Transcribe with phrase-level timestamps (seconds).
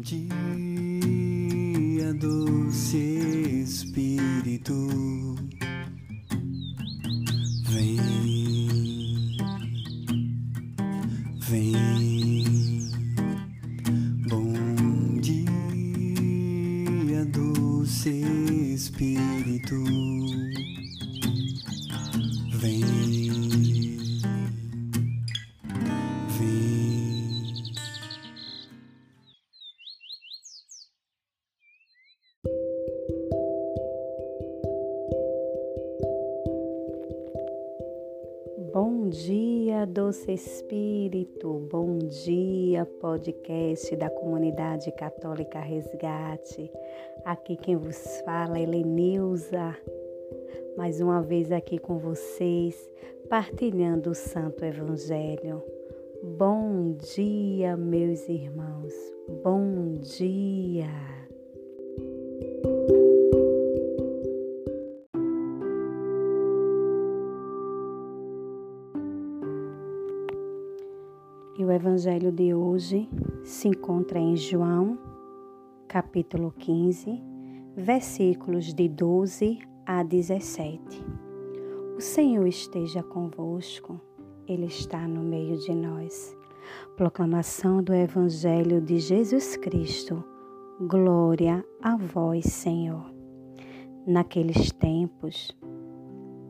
[0.00, 0.24] dia,
[2.14, 2.96] doce
[3.62, 5.29] Espírito,
[40.20, 41.66] doce Espírito.
[41.70, 46.70] Bom dia, podcast da comunidade católica Resgate.
[47.24, 49.74] Aqui quem vos fala é Helenilza.
[50.76, 52.76] Mais uma vez aqui com vocês,
[53.30, 55.62] partilhando o Santo Evangelho.
[56.22, 58.92] Bom dia, meus irmãos.
[59.42, 61.19] Bom dia.
[71.80, 73.08] Evangelho de hoje
[73.42, 74.98] se encontra em João,
[75.88, 77.18] capítulo 15,
[77.74, 80.78] versículos de 12 a 17.
[81.96, 83.98] O Senhor esteja convosco,
[84.46, 86.36] Ele está no meio de nós.
[86.98, 90.22] Proclamação do evangelho de Jesus Cristo.
[90.82, 93.10] Glória a vós, Senhor.
[94.06, 95.56] Naqueles tempos,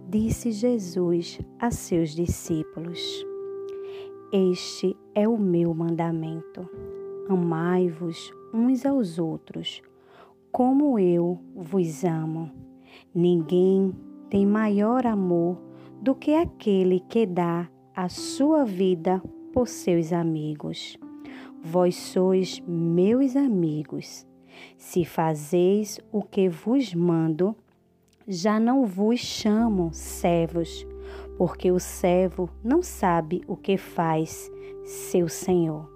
[0.08, 3.29] disse Jesus a seus discípulos:
[4.32, 6.68] este é o meu mandamento.
[7.28, 9.82] Amai-vos uns aos outros,
[10.52, 12.50] como eu vos amo.
[13.12, 13.92] Ninguém
[14.28, 15.58] tem maior amor
[16.00, 19.20] do que aquele que dá a sua vida
[19.52, 20.96] por seus amigos.
[21.60, 24.24] Vós sois meus amigos,
[24.78, 27.54] se fazeis o que vos mando.
[28.28, 30.86] Já não vos chamo servos,
[31.40, 34.52] porque o servo não sabe o que faz
[34.84, 35.90] seu senhor.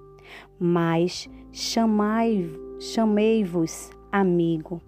[0.58, 1.28] Mas
[2.80, 4.80] chamei-vos amigo,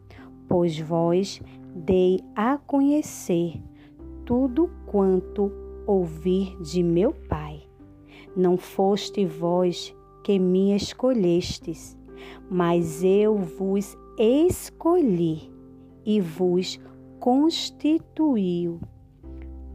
[0.49, 1.43] pois vós
[1.75, 3.63] dei a conhecer
[4.25, 5.53] tudo quanto
[5.87, 7.61] ouvir de meu Pai.
[8.35, 9.95] Não foste vós
[10.25, 11.99] que me escolhestes,
[12.51, 15.53] mas eu vos escolhi
[16.03, 16.81] e vos
[17.21, 18.81] constituiu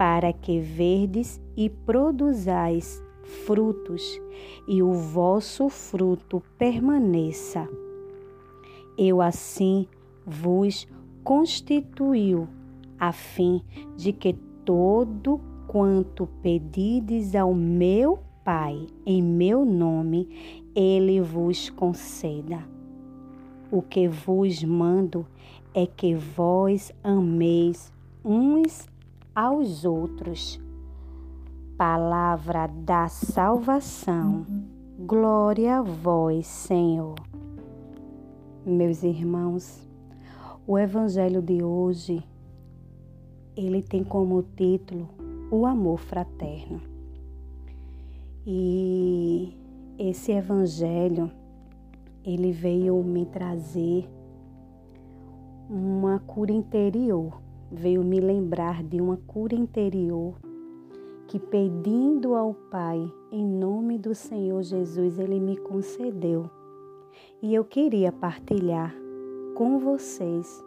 [0.02, 3.00] para que verdes e produzais
[3.46, 4.02] frutos,
[4.68, 7.70] e o vosso fruto permaneça.
[8.98, 9.88] Eu assim
[10.26, 10.88] vos
[11.24, 12.48] constituiu,
[13.00, 13.62] a fim
[13.96, 14.34] de que
[14.66, 20.28] todo quanto pedides ao meu Pai em meu nome,
[20.74, 22.68] ele vos conceda.
[23.72, 25.28] O que vos mando
[25.76, 27.94] é que vós ameis
[28.26, 28.90] uns
[29.36, 30.60] aos outros.
[31.78, 34.46] Palavra da salvação.
[35.00, 37.16] Glória a vós, Senhor.
[38.66, 39.88] Meus irmãos,
[40.68, 42.24] o evangelho de hoje
[43.56, 45.10] ele tem como título
[45.50, 46.82] o amor fraterno.
[48.46, 49.58] E
[49.98, 51.32] esse evangelho
[52.24, 54.08] ele veio me trazer
[55.70, 57.41] uma cura interior,
[57.72, 60.36] veio me lembrar de uma cura interior
[61.28, 66.50] que pedindo ao Pai em nome do Senhor Jesus, ele me concedeu.
[67.42, 68.94] E eu queria partilhar
[69.56, 70.62] com vocês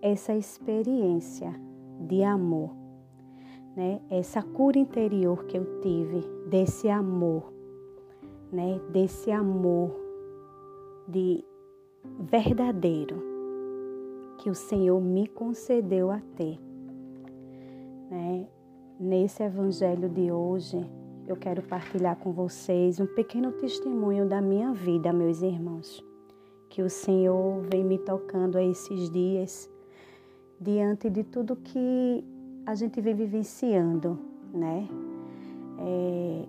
[0.00, 1.52] essa experiência
[2.00, 2.70] de amor,
[3.74, 4.00] né?
[4.08, 7.52] Essa cura interior que eu tive desse amor,
[8.52, 8.80] né?
[8.92, 9.90] Desse amor
[11.08, 11.44] de
[12.20, 13.35] verdadeiro
[14.46, 16.56] que o Senhor me concedeu a ter.
[18.08, 18.46] Né?
[18.96, 20.88] Nesse evangelho de hoje,
[21.26, 26.00] eu quero partilhar com vocês um pequeno testemunho da minha vida, meus irmãos,
[26.70, 29.68] que o Senhor vem me tocando a esses dias,
[30.60, 32.24] diante de tudo que
[32.64, 34.16] a gente vem vivenciando,
[34.54, 34.88] né?
[35.80, 36.44] É,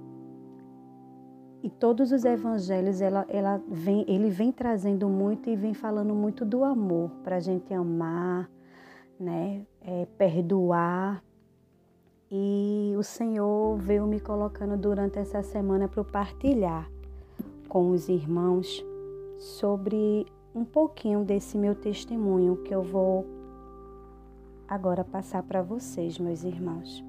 [1.67, 6.45] e todos os evangelhos ela, ela vem, ele vem trazendo muito e vem falando muito
[6.45, 8.49] do amor para a gente amar,
[9.19, 9.65] né?
[9.81, 11.21] É, perdoar.
[12.31, 16.89] E o Senhor veio me colocando durante essa semana para partilhar
[17.67, 18.81] com os irmãos
[19.37, 20.25] sobre
[20.55, 23.25] um pouquinho desse meu testemunho que eu vou
[24.69, 27.03] agora passar para vocês, meus irmãos.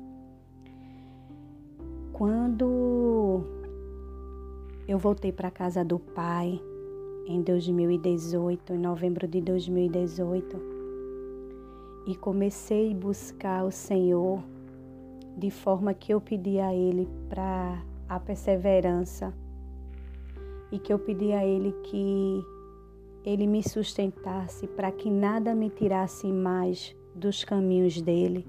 [2.12, 3.57] Quando
[4.88, 6.58] eu voltei para casa do pai,
[7.26, 10.56] em 2018, em novembro de 2018,
[12.06, 14.42] e comecei a buscar o Senhor
[15.36, 19.34] de forma que eu pedi a Ele para a perseverança
[20.72, 22.42] e que eu pedi a Ele que
[23.22, 28.48] Ele me sustentasse para que nada me tirasse mais dos caminhos dele.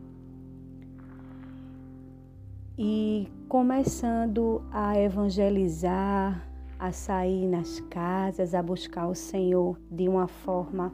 [2.81, 6.49] E começando a evangelizar,
[6.79, 10.93] a sair nas casas, a buscar o Senhor de uma forma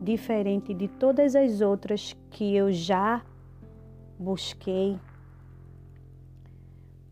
[0.00, 3.22] diferente de todas as outras que eu já
[4.18, 4.98] busquei.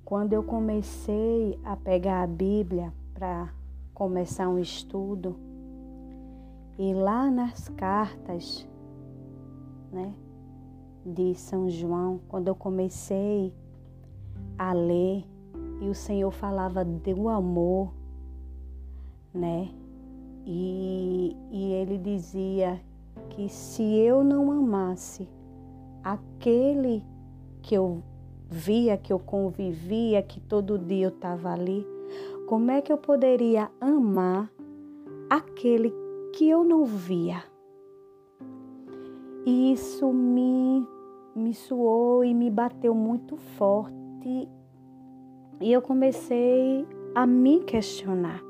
[0.06, 3.52] Quando eu comecei a pegar a Bíblia para
[3.92, 5.36] começar um estudo,
[6.78, 8.66] e lá nas cartas,
[9.92, 10.14] né,
[11.04, 13.67] de São João, quando eu comecei a
[14.72, 15.24] ler
[15.80, 17.92] e o Senhor falava do amor,
[19.32, 19.68] né?
[20.44, 22.80] E, e ele dizia
[23.30, 25.28] que se eu não amasse
[26.02, 27.02] aquele
[27.62, 28.02] que eu
[28.48, 31.86] via, que eu convivia, que todo dia eu estava ali,
[32.46, 34.50] como é que eu poderia amar
[35.28, 35.92] aquele
[36.32, 37.42] que eu não via?
[39.44, 40.86] E isso me,
[41.34, 43.97] me suou e me bateu muito forte.
[44.30, 48.42] E eu comecei a me questionar.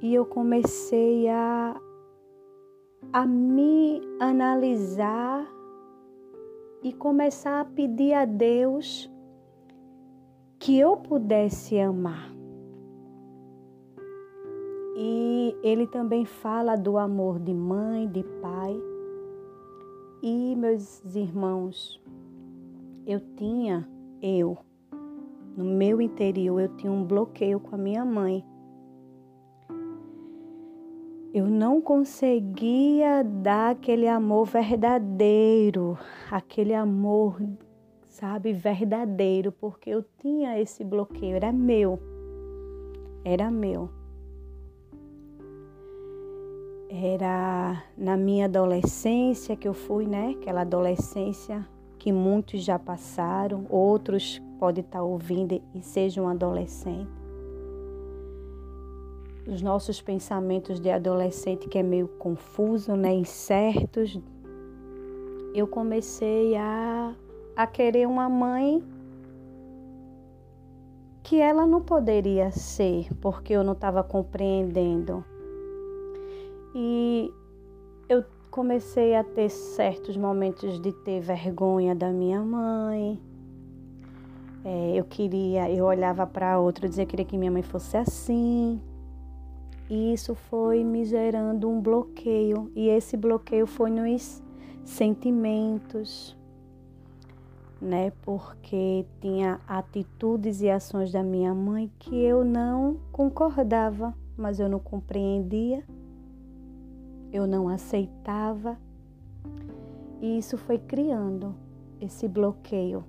[0.00, 1.76] E eu comecei a,
[3.12, 5.44] a me analisar
[6.80, 9.10] e começar a pedir a Deus
[10.60, 12.32] que eu pudesse amar.
[14.96, 18.80] E ele também fala do amor de mãe, de pai.
[20.22, 22.00] E meus irmãos,
[23.06, 23.88] eu tinha,
[24.20, 24.58] eu,
[25.56, 28.44] no meu interior, eu tinha um bloqueio com a minha mãe.
[31.32, 35.96] Eu não conseguia dar aquele amor verdadeiro,
[36.30, 37.40] aquele amor,
[38.08, 42.00] sabe, verdadeiro, porque eu tinha esse bloqueio, era meu.
[43.24, 43.88] Era meu.
[46.88, 50.34] Era na minha adolescência que eu fui, né?
[50.40, 51.66] Aquela adolescência
[52.06, 57.12] que muitos já passaram, outros podem estar ouvindo e sejam adolescentes.
[59.44, 63.12] Os nossos pensamentos de adolescente que é meio confuso, né?
[63.12, 64.20] Incertos.
[65.52, 67.12] Eu comecei a,
[67.56, 68.84] a querer uma mãe
[71.24, 75.24] que ela não poderia ser, porque eu não estava compreendendo
[76.72, 77.32] e
[78.08, 78.22] eu
[78.56, 83.20] comecei a ter certos momentos de ter vergonha da minha mãe.
[84.64, 87.98] É, eu queria, eu olhava para outra e dizia que queria que minha mãe fosse
[87.98, 88.80] assim.
[89.90, 92.72] E isso foi me gerando um bloqueio.
[92.74, 94.42] E esse bloqueio foi nos
[94.86, 96.34] sentimentos,
[97.78, 98.10] né?
[98.22, 104.78] Porque tinha atitudes e ações da minha mãe que eu não concordava, mas eu não
[104.78, 105.84] compreendia
[107.36, 108.78] eu não aceitava.
[110.20, 111.54] E isso foi criando
[112.00, 113.04] esse bloqueio.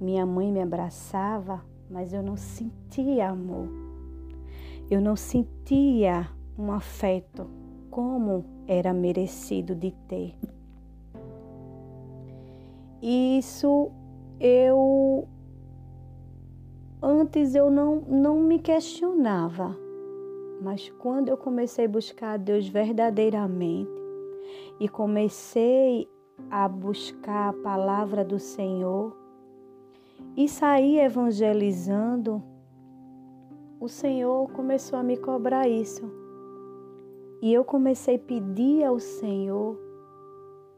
[0.00, 3.68] Minha mãe me abraçava, mas eu não sentia amor.
[4.88, 7.50] Eu não sentia um afeto
[7.90, 10.36] como era merecido de ter.
[13.02, 13.90] Isso
[14.40, 15.26] eu
[17.02, 19.87] antes eu não, não me questionava
[20.60, 23.90] mas quando eu comecei a buscar a Deus verdadeiramente
[24.80, 26.08] e comecei
[26.50, 29.16] a buscar a palavra do Senhor
[30.36, 32.42] e saí evangelizando,
[33.80, 36.02] o Senhor começou a me cobrar isso.
[37.40, 39.78] E eu comecei a pedir ao Senhor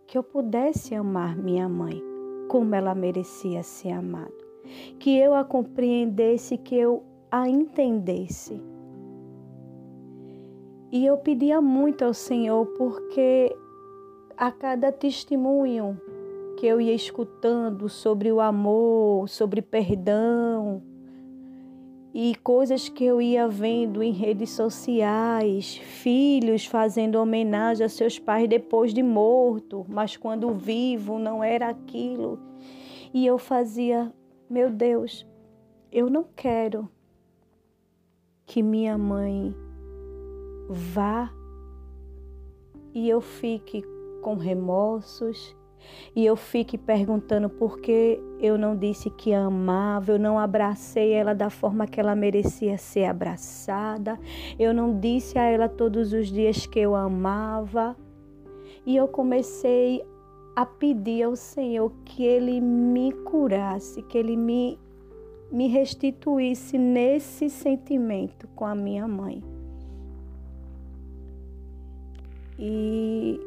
[0.06, 2.02] que eu pudesse amar minha mãe
[2.48, 4.34] como ela merecia ser amada.
[4.98, 8.60] Que eu a compreendesse, que eu a entendesse.
[10.92, 13.56] E eu pedia muito ao Senhor porque
[14.36, 16.00] a cada testemunho
[16.56, 20.82] que eu ia escutando sobre o amor, sobre perdão
[22.12, 28.48] e coisas que eu ia vendo em redes sociais, filhos fazendo homenagem a seus pais
[28.48, 32.38] depois de morto, mas quando vivo não era aquilo.
[33.14, 34.12] E eu fazia,
[34.48, 35.24] meu Deus,
[35.92, 36.88] eu não quero
[38.44, 39.54] que minha mãe
[40.72, 41.32] vá
[42.94, 43.82] e eu fique
[44.22, 45.56] com remorsos
[46.14, 51.34] e eu fique perguntando por que eu não disse que amava, eu não abracei ela
[51.34, 54.18] da forma que ela merecia ser abraçada,
[54.58, 57.96] eu não disse a ela todos os dias que eu amava.
[58.86, 60.02] E eu comecei
[60.56, 64.78] a pedir ao Senhor que Ele me curasse, que Ele me,
[65.50, 69.42] me restituísse nesse sentimento com a minha mãe.
[72.62, 73.40] E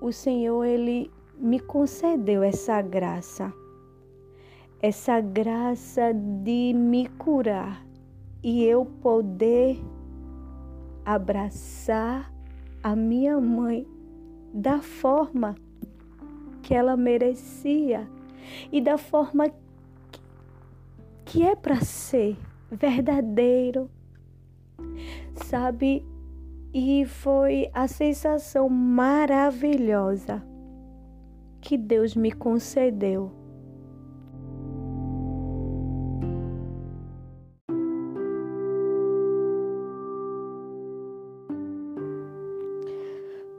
[0.00, 3.52] o Senhor, Ele me concedeu essa graça,
[4.80, 7.84] essa graça de me curar
[8.40, 9.82] e eu poder
[11.04, 12.32] abraçar
[12.84, 13.84] a minha mãe
[14.54, 15.56] da forma
[16.62, 18.08] que ela merecia
[18.70, 19.50] e da forma
[21.24, 22.36] que é para ser
[22.70, 23.90] verdadeiro,
[25.34, 26.04] sabe?
[26.72, 30.40] E foi a sensação maravilhosa
[31.60, 33.32] que Deus me concedeu.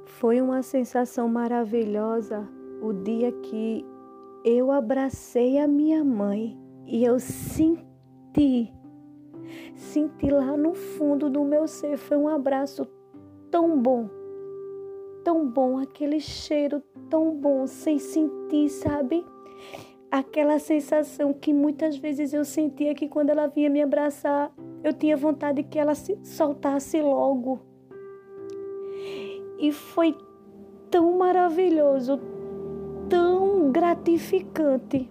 [0.06, 2.48] Foi uma sensação maravilhosa
[2.82, 3.84] o dia que
[4.46, 8.72] eu abracei a minha mãe e eu senti,
[9.76, 12.88] senti lá no fundo do meu ser, foi um abraço
[13.52, 14.22] tão bom
[15.24, 19.26] tão bom, aquele cheiro tão bom, sem sentir, sabe?
[20.10, 24.52] Aquela sensação que muitas vezes eu sentia que quando ela vinha me abraçar,
[24.84, 27.62] eu tinha vontade que ela se soltasse logo.
[29.58, 30.18] E foi
[30.90, 32.20] tão maravilhoso,
[33.08, 35.10] tão gratificante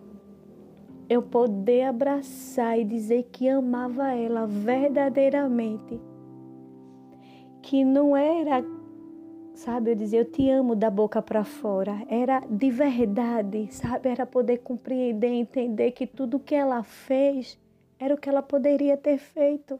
[1.09, 6.10] eu poder abraçar e dizer que amava ela verdadeiramente.
[7.71, 8.65] Que não era
[9.55, 9.93] sabe?
[9.93, 12.05] Eu dizia, eu te amo da boca para fora.
[12.09, 14.09] Era de verdade, sabe?
[14.09, 17.57] Era poder compreender, entender que tudo que ela fez
[17.97, 19.79] era o que ela poderia ter feito.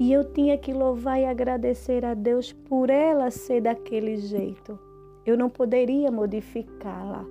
[0.00, 4.76] E eu tinha que louvar e agradecer a Deus por ela ser daquele jeito.
[5.24, 7.24] Eu não poderia modificá-la.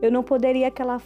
[0.00, 1.02] Eu não poderia que ela,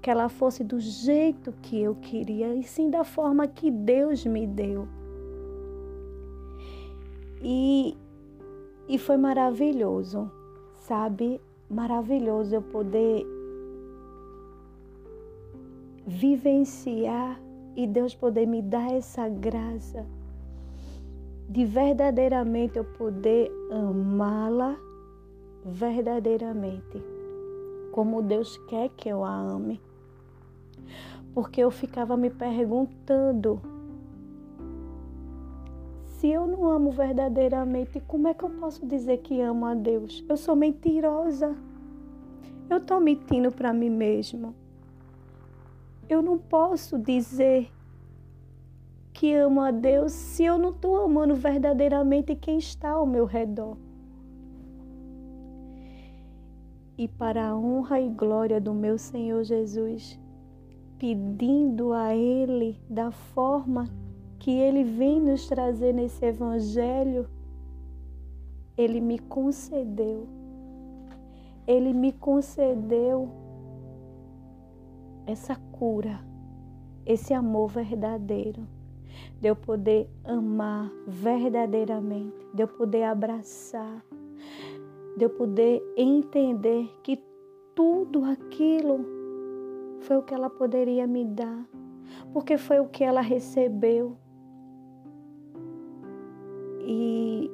[0.00, 4.46] que ela fosse do jeito que eu queria, e sim da forma que Deus me
[4.46, 4.88] deu.
[7.44, 7.96] E
[8.86, 10.30] e foi maravilhoso,
[10.74, 11.40] sabe?
[11.70, 13.26] Maravilhoso eu poder
[16.06, 17.40] vivenciar
[17.74, 20.04] e Deus poder me dar essa graça
[21.48, 24.76] de verdadeiramente eu poder amá-la
[25.64, 27.02] verdadeiramente,
[27.92, 29.80] como Deus quer que eu a ame.
[31.32, 33.60] Porque eu ficava me perguntando
[36.24, 40.24] se eu não amo verdadeiramente, como é que eu posso dizer que amo a Deus?
[40.26, 41.54] Eu sou mentirosa.
[42.70, 44.54] Eu estou mentindo para mim mesma.
[46.08, 47.70] Eu não posso dizer
[49.12, 53.76] que amo a Deus se eu não estou amando verdadeiramente quem está ao meu redor.
[56.96, 60.18] E para a honra e glória do meu Senhor Jesus,
[60.98, 63.90] pedindo a Ele da forma
[64.44, 67.26] que Ele vem nos trazer nesse Evangelho,
[68.76, 70.28] Ele me concedeu.
[71.66, 73.30] Ele me concedeu
[75.26, 76.20] essa cura,
[77.06, 78.68] esse amor verdadeiro,
[79.40, 84.04] de eu poder amar verdadeiramente, de eu poder abraçar,
[85.16, 87.18] de eu poder entender que
[87.74, 89.06] tudo aquilo
[90.00, 91.66] foi o que ela poderia me dar,
[92.30, 94.18] porque foi o que ela recebeu.
[96.86, 97.50] E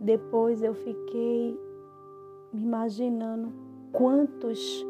[0.00, 1.58] depois eu fiquei
[2.52, 3.52] me imaginando
[3.92, 4.84] quantos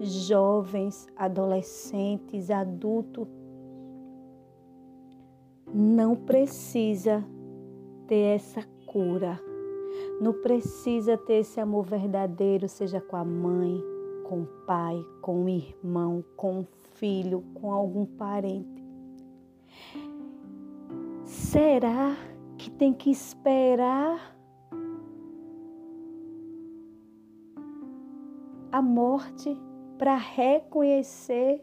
[0.00, 3.26] jovens, adolescentes, adultos
[5.74, 7.24] não precisa
[8.06, 9.40] ter essa cura,
[10.20, 13.82] não precisa ter esse amor verdadeiro, seja com a mãe,
[14.24, 18.71] com o pai, com o irmão, com o filho, com algum parente.
[21.52, 22.16] Será
[22.56, 24.34] que tem que esperar
[28.72, 29.54] a morte
[29.98, 31.62] para reconhecer?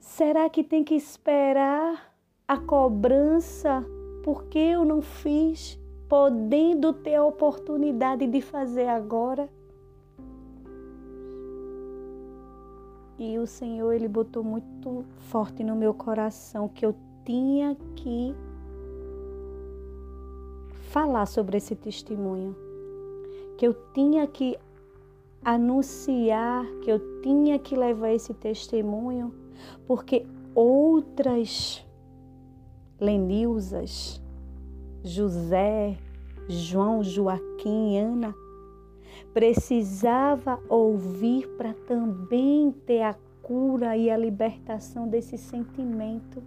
[0.00, 2.12] Será que tem que esperar
[2.48, 3.86] a cobrança
[4.24, 9.48] porque eu não fiz, podendo ter a oportunidade de fazer agora?
[13.16, 16.92] E o Senhor, Ele botou muito forte no meu coração que eu
[17.24, 18.34] tinha que
[20.90, 22.56] falar sobre esse testemunho,
[23.56, 24.56] que eu tinha que
[25.44, 29.34] anunciar que eu tinha que levar esse testemunho,
[29.86, 31.84] porque outras
[32.98, 34.22] Lenilzas,
[35.02, 35.98] José,
[36.48, 38.34] João, Joaquim, Ana,
[39.34, 46.42] precisava ouvir para também ter a cura e a libertação desse sentimento.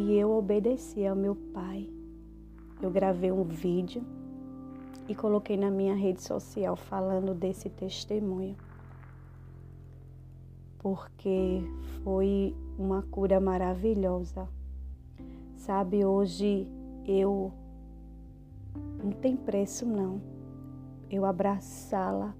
[0.00, 1.86] E eu obedeci ao meu pai.
[2.80, 4.02] Eu gravei um vídeo
[5.06, 8.56] e coloquei na minha rede social falando desse testemunho.
[10.78, 11.62] Porque
[12.02, 14.48] foi uma cura maravilhosa.
[15.54, 16.66] Sabe, hoje
[17.04, 17.52] eu
[19.04, 20.18] não tem preço não.
[21.10, 22.34] Eu abraçá-la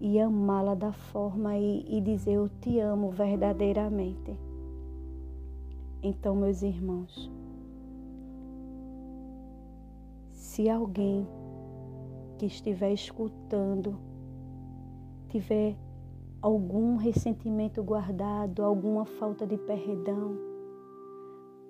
[0.00, 4.36] e amá-la da forma e, e dizer eu te amo verdadeiramente.
[6.06, 7.30] Então, meus irmãos,
[10.32, 11.26] se alguém
[12.36, 13.98] que estiver escutando
[15.30, 15.74] tiver
[16.42, 20.36] algum ressentimento guardado, alguma falta de perdão,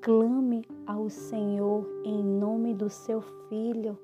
[0.00, 3.96] clame ao Senhor em nome do seu filho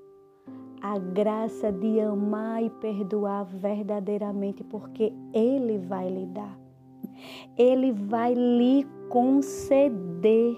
[0.80, 6.69] a graça de amar e perdoar verdadeiramente, porque Ele vai lhe dar.
[7.56, 10.56] Ele vai lhe conceder.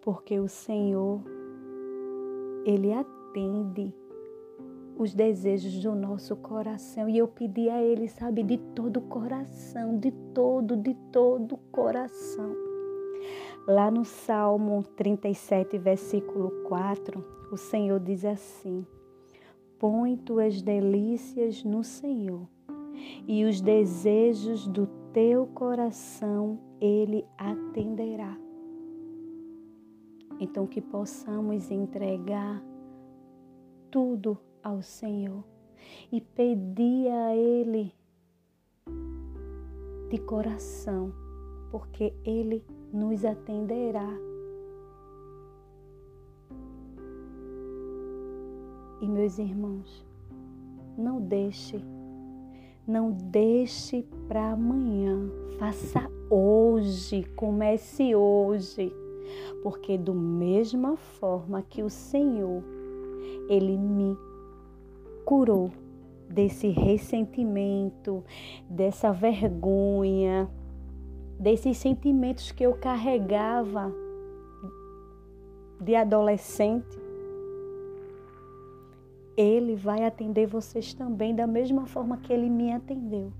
[0.00, 1.22] Porque o Senhor,
[2.64, 3.94] Ele atende
[4.98, 7.08] os desejos do nosso coração.
[7.08, 11.58] E eu pedi a Ele, sabe, de todo o coração, de todo, de todo o
[11.70, 12.54] coração.
[13.66, 18.86] Lá no Salmo 37, versículo 4, o Senhor diz assim:
[19.78, 22.48] Põe tuas delícias no Senhor,
[23.26, 28.36] e os desejos do teu coração Ele atenderá.
[30.40, 32.62] Então, que possamos entregar
[33.90, 35.44] tudo ao Senhor
[36.12, 37.92] e pedir a Ele
[40.10, 41.12] de coração,
[41.70, 44.27] porque Ele nos atenderá.
[49.08, 50.06] Meus irmãos,
[50.94, 51.82] não deixe,
[52.86, 58.92] não deixe para amanhã, faça hoje, comece hoje,
[59.62, 62.62] porque do mesma forma que o Senhor,
[63.48, 64.14] Ele me
[65.24, 65.72] curou
[66.28, 68.22] desse ressentimento,
[68.68, 70.50] dessa vergonha,
[71.40, 73.90] desses sentimentos que eu carregava
[75.80, 77.07] de adolescente.
[79.38, 83.32] Ele vai atender vocês também da mesma forma que ele me atendeu.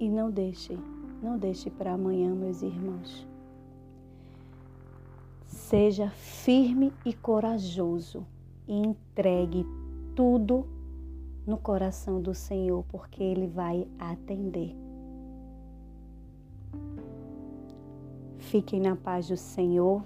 [0.00, 0.76] E não deixe,
[1.22, 3.24] não deixe para amanhã, meus irmãos.
[5.46, 8.26] Seja firme e corajoso
[8.66, 9.64] e entregue
[10.16, 10.66] tudo
[11.46, 14.89] no coração do Senhor, porque Ele vai atender.
[18.50, 20.02] Fiquem na paz do Senhor.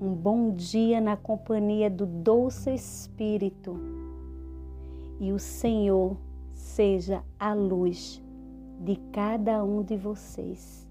[0.00, 3.76] Um bom dia na companhia do doce Espírito.
[5.18, 6.16] E o Senhor
[6.54, 8.22] seja a luz
[8.78, 10.88] de cada um de vocês.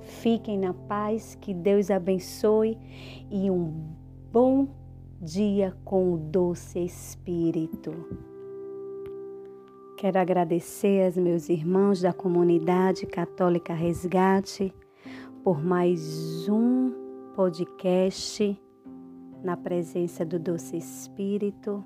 [0.00, 2.76] Fiquem na paz, que Deus abençoe
[3.30, 3.72] e um
[4.32, 4.66] bom
[5.22, 7.92] dia com o doce Espírito.
[9.96, 14.74] Quero agradecer aos meus irmãos da comunidade católica Resgate
[15.42, 16.92] por mais um
[17.34, 18.60] podcast
[19.42, 21.82] na presença do doce Espírito.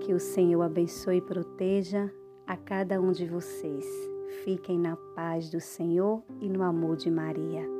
[0.00, 2.12] Que o Senhor abençoe e proteja
[2.46, 3.86] a cada um de vocês.
[4.44, 7.79] Fiquem na paz do Senhor e no amor de Maria.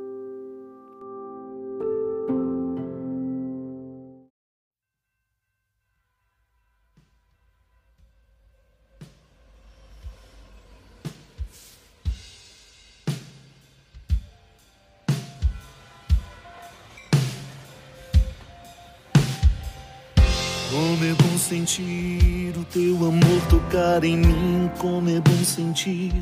[21.00, 26.12] Como é bom sentir o teu amor tocar em mim, como é bom sentir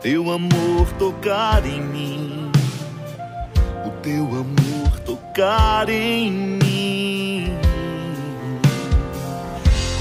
[0.00, 2.48] teu amor tocar em mim,
[3.84, 7.52] o teu amor tocar em mim.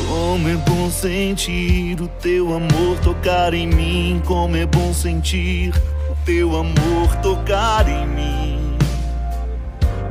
[0.08, 5.74] Como é bom sentir o teu amor tocar em mim, como é bom sentir
[6.12, 8.78] o teu amor tocar em mim,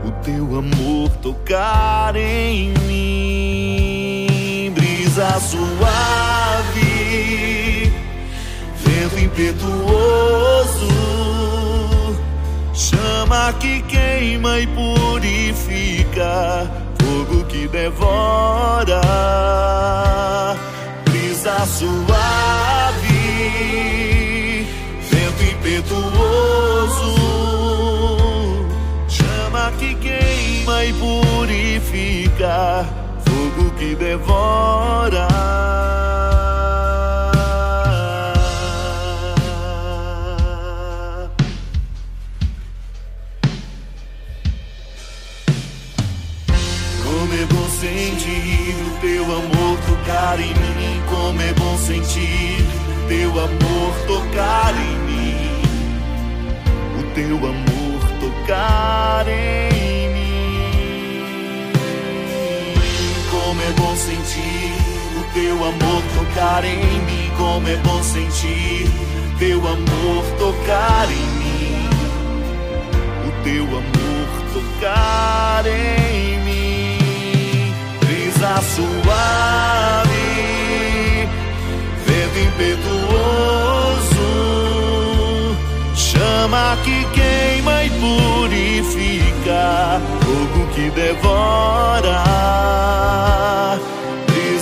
[0.05, 3.30] o teu amor tocar em mim,
[5.21, 6.91] brisa suave
[9.23, 10.89] impetuoso,
[12.73, 19.01] chama que queima e purifica, fogo que devora,
[21.05, 22.09] brisa suave,
[25.11, 27.15] vento impetuoso,
[29.09, 32.87] chama que queima e purifica,
[33.81, 35.27] que devora.
[47.81, 51.03] sentir o teu amor tocar em mim.
[51.09, 55.63] Como é bom sentir o teu amor tocar em mim.
[56.99, 59.70] O teu amor tocar em mim.
[64.01, 64.73] Sentir
[65.19, 67.31] o teu amor tocar em mim.
[67.37, 68.89] Como é bom sentir
[69.39, 71.89] teu amor tocar em mim.
[73.27, 76.61] O teu amor tocar em mim
[78.01, 80.09] brisa suave,
[82.07, 84.29] vento impetuoso,
[85.95, 89.63] chama que queima e purifica,
[90.21, 92.25] fogo que devora,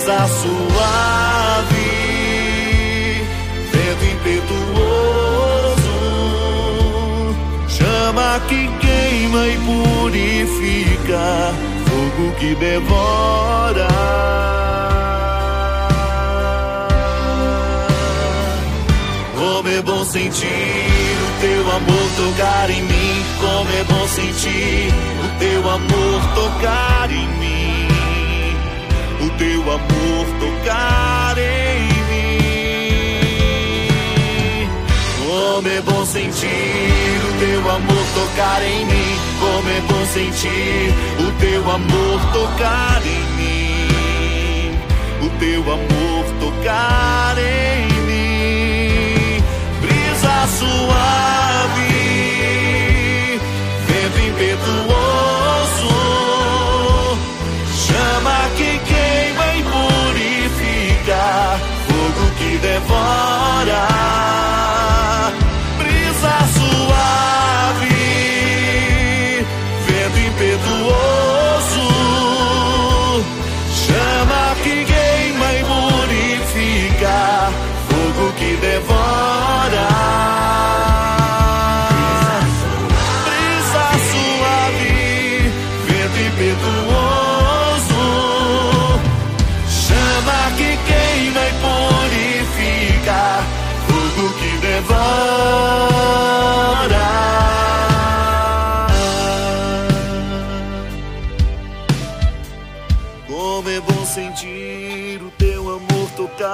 [0.09, 1.89] brisa suave,
[3.71, 5.97] vento impetuoso,
[7.67, 11.53] chama que queima e purifica
[11.85, 13.87] fogo que devora.
[19.37, 23.25] Como é bom sentir o teu amor tocar em mim.
[23.39, 24.91] Como é bom sentir
[25.23, 27.48] o teu amor tocar em mim.
[29.69, 33.19] Amor tocar em mim.
[35.27, 39.15] Como é bom sentir o teu amor tocar em mim.
[39.39, 44.75] Como é bom sentir o teu amor tocar em mim.
[45.21, 46.78] O teu amor tocar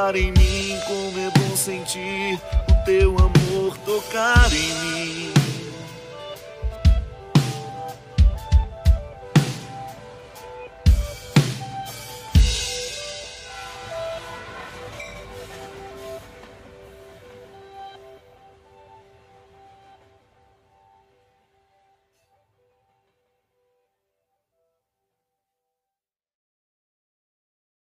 [0.05, 2.39] tocar em mim, como é bom sentir
[2.69, 5.44] o teu amor tocar em mim.